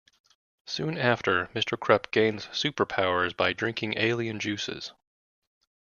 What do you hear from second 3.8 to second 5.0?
alien juices.